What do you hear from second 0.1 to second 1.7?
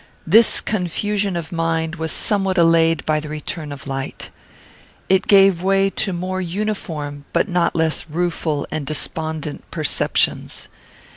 This confusion of